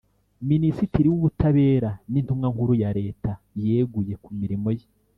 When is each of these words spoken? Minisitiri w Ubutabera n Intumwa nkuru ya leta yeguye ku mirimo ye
Minisitiri 0.49 1.07
w 1.09 1.13
Ubutabera 1.19 1.89
n 2.11 2.13
Intumwa 2.19 2.47
nkuru 2.53 2.73
ya 2.83 2.91
leta 2.99 3.31
yeguye 3.65 4.13
ku 4.23 4.29
mirimo 4.41 4.69
ye 4.79 4.85